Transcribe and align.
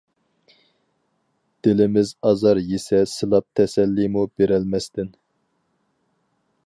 دىلىمىز 1.67 2.13
ئازار 2.29 2.61
يېسە 2.69 3.03
سىلاپ 3.13 3.47
تەسەللىمۇ 3.61 4.25
بېرەلمەستىن. 4.41 5.13